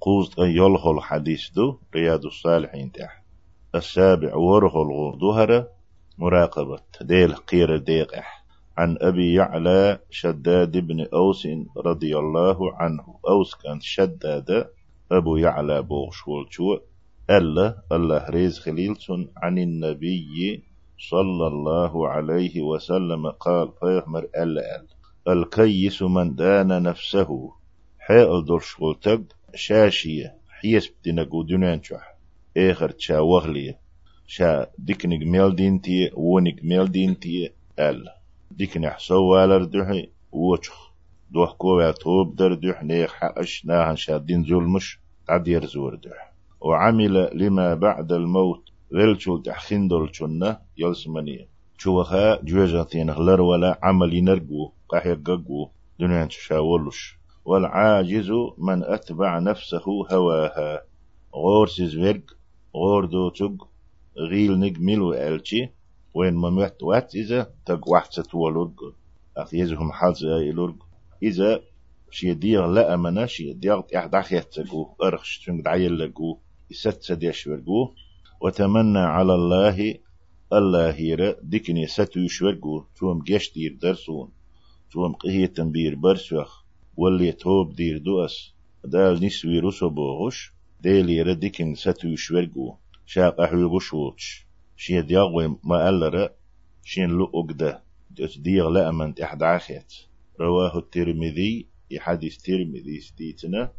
قوزت 0.00 0.38
أن 0.38 0.50
يلخل 0.50 1.00
حديث 1.00 1.50
دو 1.50 1.78
رياض 1.94 2.26
الصالحين 2.26 2.92
تح 2.92 3.22
السابع 3.74 4.36
ورخل 4.36 4.88
غردوهر 4.92 5.66
مراقبة. 6.18 6.80
ديل 7.00 7.34
قير 7.34 7.76
ديقح 7.76 8.44
عن 8.78 8.96
أبي 9.00 9.34
يعلى 9.34 9.98
شداد 10.10 10.78
بن 10.78 11.06
أوس 11.14 11.48
رضي 11.76 12.18
الله 12.18 12.74
عنه. 12.74 13.18
أوس 13.28 13.54
كان 13.54 13.80
شداد. 13.80 14.70
أبو 15.12 15.36
يعلى 15.36 15.82
بوغشول 15.82 16.46
شو 16.50 16.78
ألا 17.30 17.82
الله 17.92 18.30
ريز 18.30 18.58
خليلتون 18.58 19.32
عن 19.36 19.58
النبي 19.58 20.64
صلى 20.98 21.46
الله 21.46 22.08
عليه 22.08 22.62
وسلم 22.62 23.30
قال 23.30 23.68
فيحمر 23.80 24.28
ألا. 24.36 24.86
أل 25.28 25.38
الكيس 25.38 26.02
من 26.02 26.34
دان 26.34 26.82
نفسه. 26.82 27.52
حيل 27.98 28.44
درش 28.44 28.76
قلتك 28.76 29.37
شاشية 29.54 30.34
حيس 30.48 30.92
بدنا 31.00 31.22
دونان 31.22 31.82
شح 31.82 32.14
آخر 32.56 32.90
تشا 32.90 33.18
وغلية 33.18 33.78
شا 34.26 34.66
ديكنيك 34.78 35.22
ميل 35.22 35.80
تي 35.80 36.10
ونيك 36.14 36.64
ميل 36.64 37.14
تي 37.14 37.50
أل. 37.78 38.04
ديكني 38.50 38.90
حسو 38.90 39.22
والر 39.22 39.64
دحي 39.64 40.08
وچخ. 40.32 40.88
دوح 41.30 41.52
كوة 41.52 41.90
توب 41.90 42.36
در 42.36 42.54
دح 42.54 42.82
نيخ 42.82 43.14
حقش 43.14 43.66
ناهن 43.66 43.96
شادين 43.96 44.44
ظلمش 44.44 44.98
تعدير 45.26 45.66
زور 45.66 45.94
دح 45.94 46.32
وعمل 46.60 47.30
لما 47.34 47.74
بعد 47.74 48.12
الموت 48.12 48.62
غلشو 48.94 49.38
تحخين 49.38 49.88
دولشنا 49.88 50.60
يلسمنية 50.78 51.48
شوخا 51.78 52.42
جوجاتين 52.42 53.10
غلر 53.10 53.40
ولا 53.40 53.78
عمل 53.82 54.24
نرقو 54.24 54.72
قاحر 54.88 55.14
ققو 55.14 55.68
دنيا 56.00 56.24
تشاولش 56.24 57.18
والعاجز 57.48 58.30
من 58.58 58.84
أتبع 58.84 59.38
نفسه 59.38 59.86
هواها. 60.12 60.82
غور 61.34 61.66
سيزويرق 61.66 62.26
غور 62.74 63.04
دوتوغ 63.04 63.54
غيل 64.30 64.60
نجمل 64.60 65.14
ألشي 65.14 65.70
وين 66.14 66.34
ما 66.34 66.50
مت 66.50 66.82
وات 66.82 67.14
إذا 67.14 67.50
تق 67.66 67.88
واحد 67.88 68.12
ستولوج 68.12 68.72
أخ 69.36 69.54
يزهم 69.54 69.92
حالز 69.92 70.24
إلورج 70.24 70.74
إذا 71.22 71.60
شي 72.10 72.34
ديغ 72.34 72.66
لا 72.66 72.94
أمنا 72.94 73.26
شي 73.26 73.52
ديغ 73.52 73.82
إحد 73.96 74.14
أخيتسقو 74.14 74.86
أرخش 75.02 75.44
تنق 75.44 75.64
دعيل 75.64 75.98
لقو 75.98 76.38
يست 76.70 77.02
سديش 77.02 77.46
ورقو 77.46 77.90
وتمنى 78.40 78.98
على 78.98 79.34
الله 79.34 79.94
الله 80.52 80.90
هيرا 80.90 81.34
ديكني 81.42 81.86
ستو 81.86 82.20
يشورقو 82.20 82.84
توم 82.96 83.22
جيش 83.22 83.52
دير 83.52 83.78
درسون. 83.82 84.28
توم 84.92 85.12
قهية 85.12 85.46
تنبير 85.46 85.94
برسوخ. 85.94 86.67
واللي 87.00 87.32
توب 87.32 87.74
دير 87.74 87.98
دوأس. 87.98 88.36
دال 88.84 89.24
نسوي 89.24 89.58
رسو 89.58 89.88
بوغش 89.88 90.52
ديل 90.80 91.10
يرا 91.10 91.32
ديكن 91.32 91.74
ستو 91.74 92.08
يشورقو 92.08 92.74
شاق 93.06 93.40
أحوي 93.40 93.64
غشوتش 93.64 94.46
شي 94.76 95.02
دياغوي 95.02 95.58
ما 95.64 95.88
ألرأ 95.88 96.30
شين 96.84 97.10
لو 97.10 97.24
أقدا 97.34 97.82
ديغ 98.38 98.68
لأمن 98.68 99.14
إحد 99.22 99.42
عاخيت. 99.42 99.92
رواه 100.40 100.78
الترمذي 100.78 101.66
حديث 101.98 102.36
ترمذي 102.36 103.00
ستيتنا. 103.00 103.72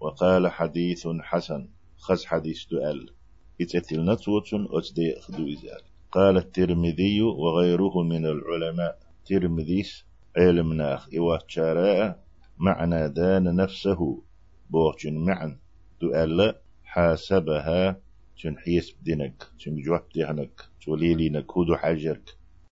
وقال 0.00 0.48
حديث 0.48 1.08
حسن. 1.20 1.68
خز 1.98 2.24
حديث 2.24 2.64
دؤل 2.70 3.10
إتتل 3.60 4.10
نتوتن 4.10 4.68
أتدي 4.70 5.18
أخدو 5.18 5.48
إزال. 5.52 5.82
قال 6.12 6.36
الترمذي 6.36 7.22
وغيره 7.22 8.02
من 8.02 8.26
العلماء. 8.26 8.98
ترمذيس 9.26 10.04
علم 10.36 10.72
ناخ. 10.72 11.08
إواتشاراء 11.18 12.29
معنى 12.60 13.08
دان 13.08 13.56
نفسه. 13.56 14.22
بوغجن 14.70 15.14
معن. 15.14 15.58
دؤل 16.00 16.54
حاسبها 16.84 18.00
حيس 18.56 18.92
بدينك 18.92 19.46
تن 19.64 19.76
جواب 19.76 20.04
ديهنك 20.14 20.60
توليلي 20.84 21.28
نكودو 21.28 21.76
حجرك 21.76 22.39